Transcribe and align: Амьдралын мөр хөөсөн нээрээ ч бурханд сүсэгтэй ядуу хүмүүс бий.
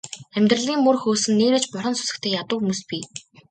Амьдралын 0.37 0.79
мөр 0.83 0.97
хөөсөн 1.01 1.33
нээрээ 1.39 1.61
ч 1.63 1.65
бурханд 1.71 1.97
сүсэгтэй 1.99 2.35
ядуу 2.41 2.57
хүмүүс 2.59 2.81
бий. 2.89 3.03